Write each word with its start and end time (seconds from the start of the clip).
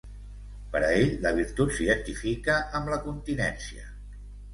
Per 0.75 0.79
a 0.85 0.87
ell 1.01 1.11
la 1.25 1.33
virtut 1.39 1.73
s'identifica 1.75 2.55
amb 2.81 2.89
la 2.95 2.99
continència. 3.05 3.85